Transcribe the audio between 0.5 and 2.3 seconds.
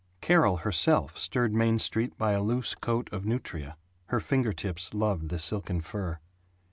herself stirred Main Street